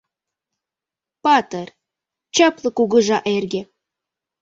«Патыр, 1.23 1.67
чапле 2.35 2.69
кугыжа 2.77 3.19
эрге 3.33 3.61